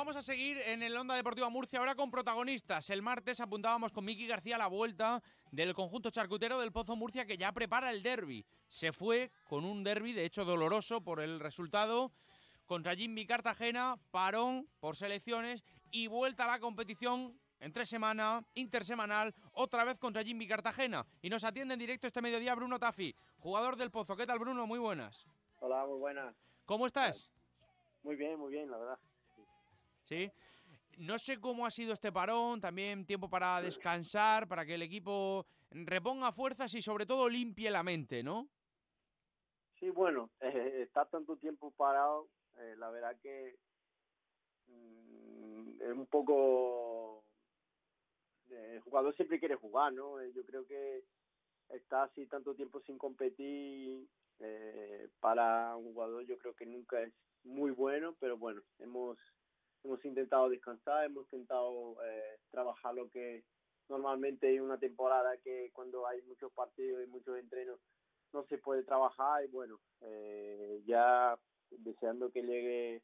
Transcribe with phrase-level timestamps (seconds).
[0.00, 2.88] Vamos a seguir en el Onda Deportiva Murcia ahora con protagonistas.
[2.88, 7.26] El martes apuntábamos con Miki García a la vuelta del conjunto charcutero del Pozo Murcia
[7.26, 8.46] que ya prepara el derby.
[8.66, 12.12] Se fue con un derby, de hecho doloroso por el resultado,
[12.64, 19.84] contra Jimmy Cartagena, parón por selecciones y vuelta a la competición entre semana, intersemanal, otra
[19.84, 21.04] vez contra Jimmy Cartagena.
[21.20, 24.16] Y nos atiende en directo este mediodía Bruno Tafi, jugador del Pozo.
[24.16, 24.66] ¿Qué tal, Bruno?
[24.66, 25.26] Muy buenas.
[25.58, 26.34] Hola, muy buenas.
[26.64, 27.30] ¿Cómo estás?
[28.02, 28.98] Muy bien, muy bien, la verdad.
[30.02, 30.30] ¿Sí?
[30.98, 35.46] No sé cómo ha sido este parón, también tiempo para descansar, para que el equipo
[35.70, 38.48] reponga fuerzas y sobre todo limpie la mente, ¿no?
[39.78, 43.56] Sí, bueno, eh, estar tanto tiempo parado, eh, la verdad que
[44.68, 47.24] mm, es un poco...
[48.50, 50.20] Eh, el jugador siempre quiere jugar, ¿no?
[50.20, 51.04] Eh, yo creo que
[51.70, 54.06] estar así tanto tiempo sin competir
[55.20, 57.12] para un jugador yo creo que nunca es
[57.44, 58.62] muy bueno, pero bueno,
[60.00, 63.44] hemos intentado descansar, hemos intentado eh, trabajar lo que
[63.88, 67.78] normalmente hay una temporada que cuando hay muchos partidos y muchos entrenos
[68.32, 71.38] no se puede trabajar y bueno, eh, ya
[71.70, 73.02] deseando que llegue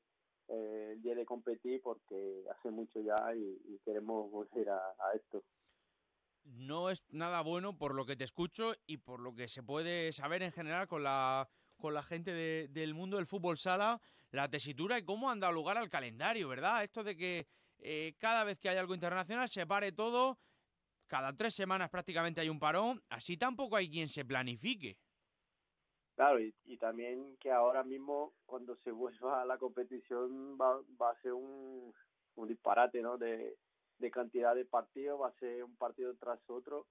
[0.49, 5.43] eh, el día de competir porque hace mucho ya y, queremos volver a, a esto.
[6.45, 10.13] No es nada bueno por lo que te escucho y por lo que se puede
[10.13, 14.01] saber en general con la con la gente del mundo del fútbol sala
[14.37, 16.85] la tesitura y cómo han dado lugar al calendario, ¿verdad?
[16.85, 17.47] Esto de que
[17.79, 20.39] eh, cada vez que hay algo internacional se pare todo,
[21.07, 24.99] cada tres semanas prácticamente hay un parón, así tampoco hay quien se planifique.
[26.15, 31.21] Claro, y, también que ahora mismo cuando se vuelva a la competición va, va a
[31.21, 31.93] ser un,
[32.47, 33.19] disparate, ¿no?
[33.19, 33.57] De,
[33.99, 36.87] de cantidad de partidos, va a ser un partido tras otro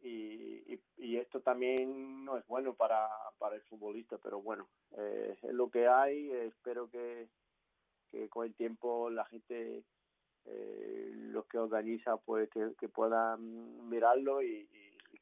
[0.00, 3.08] y, y, esto también no es bueno para,
[3.38, 7.28] para el futbolista, pero bueno, eh, es lo que hay, espero que,
[8.30, 9.84] con el tiempo la gente,
[10.44, 14.68] eh, los que organiza, pues que, puedan mirarlo y,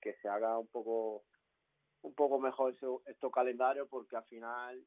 [0.00, 1.24] que se haga un poco
[2.02, 2.74] un poco mejor
[3.06, 4.84] estos calendarios porque al final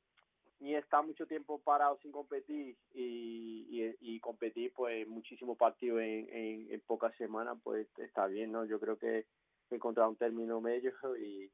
[0.60, 6.72] ni está mucho tiempo parado sin competir y, y, competir pues muchísimos partidos en, en,
[6.72, 9.26] en, pocas semanas pues está bien no yo creo que
[9.76, 11.52] encontrar un término medio y,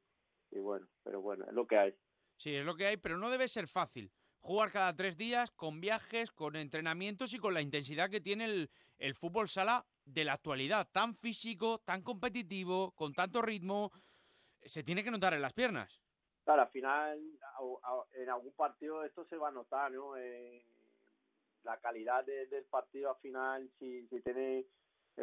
[0.58, 1.94] bueno, pero bueno, es lo que hay.
[2.36, 4.12] Sí, es lo que hay, pero no debe ser fácil.
[4.40, 8.70] Jugar cada tres días con viajes, con entrenamientos y con la intensidad que tiene el,
[8.98, 13.90] el fútbol sala de la actualidad, tan físico, tan competitivo, con tanto ritmo,
[14.62, 16.02] se tiene que notar en las piernas.
[16.44, 17.18] Claro, al final,
[18.12, 20.16] en algún partido esto se va a notar, ¿no?
[20.16, 20.62] Eh,
[21.62, 24.66] la calidad del partido al final, si, si tiene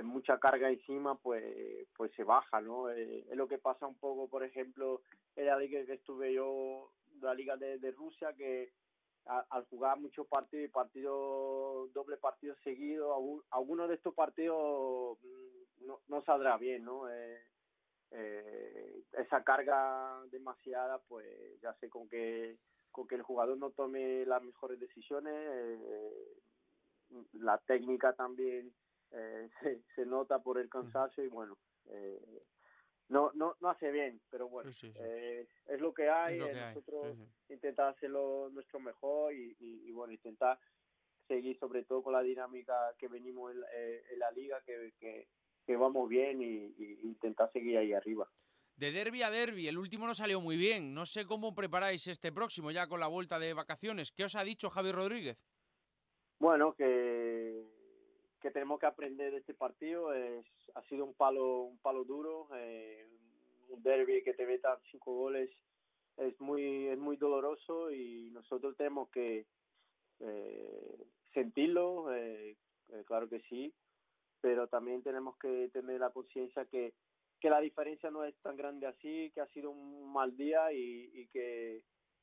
[0.04, 2.90] mucha carga encima, pues, pues se baja, ¿no?
[2.90, 5.02] Eh, es lo que pasa un poco, por ejemplo,
[5.36, 6.92] en la liga que estuve yo,
[7.22, 8.72] la liga de, de Rusia, que
[9.26, 13.16] al jugar muchos partidos y partidos, doble partido seguido,
[13.52, 17.10] algunos de estos partidos mm, no, no saldrá bien, ¿no?
[17.10, 17.40] Eh,
[18.12, 21.28] eh, esa carga demasiada, pues
[21.62, 22.58] ya sé con que
[22.92, 26.38] con que el jugador no tome las mejores decisiones, eh,
[27.34, 28.74] la técnica también
[29.12, 31.58] eh, se, se, nota por el cansancio y bueno,
[31.90, 32.44] eh,
[33.10, 37.06] no, no, no hace bien, pero bueno, Eh, es lo que hay, lo que nosotros
[37.08, 37.54] hay.
[37.56, 40.58] intentar hacerlo nuestro mejor y, y, y, bueno, intentar
[41.28, 45.28] seguir sobre todo con la dinámica que venimos en, eh, en la liga, que, que,
[45.66, 48.30] que, vamos bien y, y intentar seguir ahí arriba.
[48.78, 50.94] De derby a derby, el último no salió muy bien.
[50.94, 54.12] No sé cómo preparáis este próximo ya con la vuelta de vacaciones.
[54.12, 55.38] ¿Qué os ha dicho Javi Rodríguez?
[56.40, 57.51] Bueno, que
[58.42, 60.14] que tenemos que aprender de este partido.
[60.14, 63.08] Es ha sido un palo un palo duro eh,
[63.70, 65.50] un derby que te metan cinco goles
[66.18, 69.46] es muy es muy doloroso y nosotros tenemos que
[70.20, 72.58] eh, sentirlo eh,
[72.90, 73.74] eh, claro que sí
[74.40, 76.94] pero también tenemos que tener la conciencia que
[77.40, 81.10] que la diferencia no es tan grande así que ha sido un mal día y,
[81.14, 81.82] y que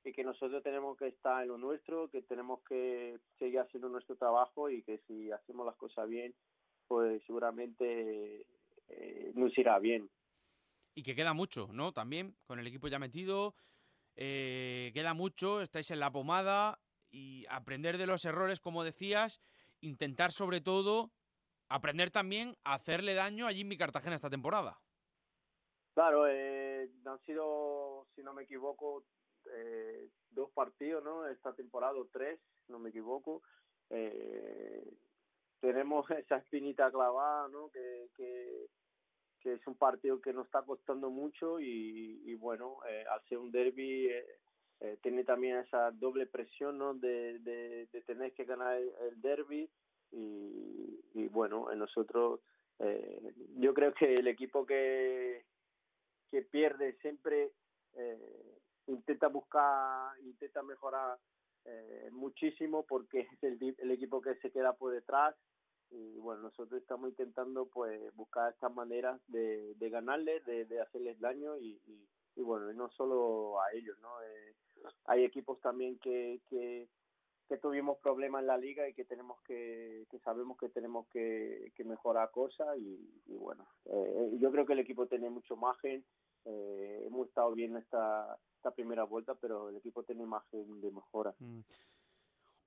[0.08, 4.16] y que nosotros tenemos que estar en lo nuestro, que tenemos que seguir haciendo nuestro
[4.16, 6.34] trabajo y que si hacemos las cosas bien,
[6.86, 8.46] pues seguramente
[8.88, 10.10] eh, nos irá bien.
[10.94, 11.92] Y que queda mucho, ¿no?
[11.92, 13.54] También, con el equipo ya metido,
[14.16, 16.80] eh, queda mucho, estáis en la pomada
[17.10, 19.40] y aprender de los errores, como decías,
[19.80, 21.10] intentar sobre todo
[21.68, 24.80] aprender también a hacerle daño a Jimmy Cartagena esta temporada.
[25.92, 29.04] Claro, eh, han sido, si no me equivoco,
[29.54, 31.26] eh, dos partidos, ¿no?
[31.26, 33.42] Esta temporada, tres, no me equivoco.
[33.90, 34.84] Eh,
[35.60, 37.70] tenemos esa espinita clavada, ¿no?
[37.70, 38.66] Que, que,
[39.40, 43.38] que, es un partido que nos está costando mucho y, y bueno, eh, al ser
[43.38, 44.26] un derby eh,
[44.80, 46.94] eh, tiene también esa doble presión, ¿no?
[46.94, 49.68] De, tener que ganar el, el derby
[50.12, 52.40] y, bueno, nosotros,
[53.56, 55.44] yo creo que el equipo que,
[56.30, 57.52] que pierde siempre
[57.94, 58.47] eh,
[59.08, 61.18] intenta buscar, intenta mejorar
[61.64, 65.34] eh, muchísimo porque es el, el, equipo que se queda por detrás
[65.90, 71.80] y bueno, nosotros estamos intentando pues buscar estas maneras de, ganarles, de, hacerles daño y,
[72.36, 74.10] y, bueno, y no solo a ellos, ¿no?
[74.22, 74.54] Eh,
[75.06, 76.86] hay equipos también que, que,
[77.48, 81.72] que, tuvimos problemas en la liga y que tenemos que, que sabemos que tenemos que,
[81.74, 86.04] que mejorar cosas y, y bueno, eh, yo creo que el equipo tiene mucho margen,
[86.44, 91.34] eh, hemos estado bien esta, esta primera vuelta, pero el equipo tiene margen de mejora.
[91.38, 91.60] Mm.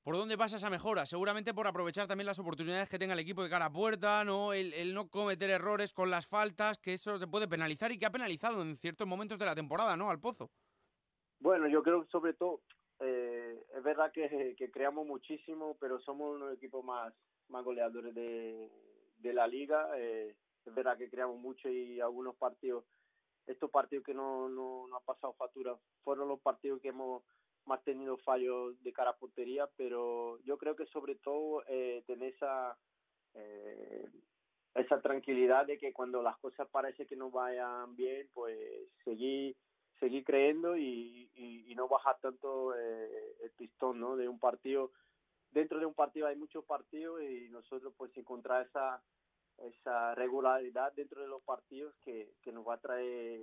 [0.03, 1.06] ¿Por dónde pasa esa mejora?
[1.06, 4.51] Seguramente por aprovechar también las oportunidades que tenga el equipo de cara a puerta, ¿no?
[4.51, 8.07] El, el, no cometer errores con las faltas, que eso te puede penalizar y que
[8.07, 10.09] ha penalizado en ciertos momentos de la temporada, ¿no?
[10.09, 10.50] Al Pozo.
[11.39, 12.62] Bueno, yo creo que sobre todo,
[13.00, 17.13] eh, es verdad que, que, creamos muchísimo, pero somos uno de los equipos más,
[17.50, 18.71] más goleadores de,
[19.18, 19.88] de la liga.
[19.97, 20.35] Eh,
[20.65, 22.85] es verdad que creamos mucho y algunos partidos,
[23.48, 27.24] estos partidos que no, no, no ha pasado factura, fueron los partidos que hemos
[27.66, 32.34] más tenido fallos de cara a portería, pero yo creo que sobre todo eh, tener
[32.34, 32.78] esa
[33.34, 34.10] eh,
[34.74, 38.58] esa tranquilidad de que cuando las cosas parece que no vayan bien, pues
[39.04, 39.56] seguir
[40.00, 44.16] seguir creyendo y, y, y no bajar tanto eh, el pistón, ¿no?
[44.16, 44.92] De un partido
[45.52, 49.02] dentro de un partido hay muchos partidos y nosotros pues encontrar esa
[49.63, 53.42] esa regularidad dentro de los partidos que, que nos va a traer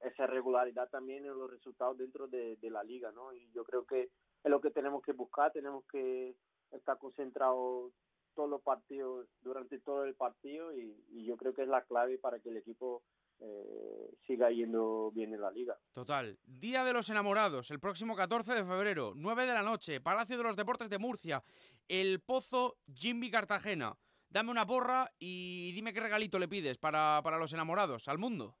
[0.00, 3.32] esa regularidad también en los resultados dentro de, de, la liga, ¿no?
[3.32, 6.34] Y yo creo que es lo que tenemos que buscar, tenemos que
[6.72, 7.92] estar concentrados
[8.34, 12.40] todos los partidos, durante todo el partido y, yo creo que es la clave para
[12.40, 13.02] que el equipo
[13.38, 15.78] eh, siga yendo bien en la liga.
[15.92, 16.38] Total.
[16.44, 20.42] Día de los enamorados, el próximo 14 de febrero, 9 de la noche, Palacio de
[20.42, 21.42] los Deportes de Murcia,
[21.88, 23.96] El Pozo, Jimby Cartagena.
[24.32, 28.56] Dame una porra y dime qué regalito le pides para, para los enamorados, al mundo.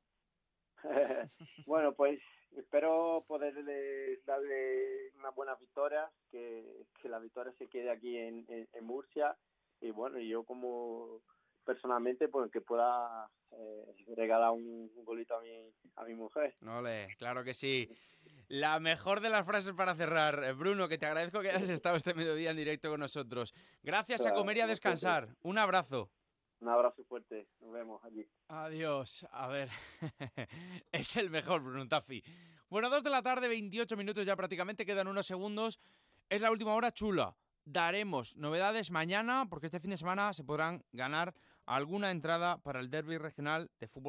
[1.66, 2.20] bueno, pues
[2.58, 8.68] espero poderle darle una buena victoria, que, que la victoria se quede aquí en, en,
[8.70, 9.34] en, Murcia
[9.80, 11.22] y bueno, yo como
[11.64, 16.54] personalmente pues que pueda eh, regalar un, un, golito a mi, a mi mujer.
[16.68, 17.88] Ole, claro que sí.
[18.52, 21.96] La mejor de las frases para cerrar, eh, Bruno, que te agradezco que hayas estado
[21.96, 23.54] este mediodía en directo con nosotros.
[23.82, 25.34] Gracias claro, a comer y a descansar.
[25.40, 26.10] Un abrazo.
[26.60, 27.48] Un abrazo fuerte.
[27.60, 28.28] Nos vemos allí.
[28.48, 29.26] Adiós.
[29.32, 29.70] A ver,
[30.92, 32.22] es el mejor Bruno Taffi.
[32.68, 35.80] Bueno, dos de la tarde, 28 minutos ya prácticamente, quedan unos segundos.
[36.28, 37.34] Es la última hora chula.
[37.64, 41.32] Daremos novedades mañana porque este fin de semana se podrán ganar
[41.64, 44.00] alguna entrada para el derby regional de fútbol.